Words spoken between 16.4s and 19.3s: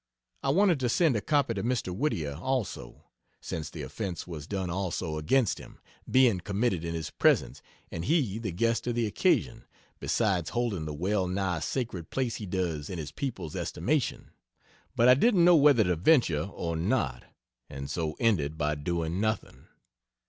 or not, and so ended by doing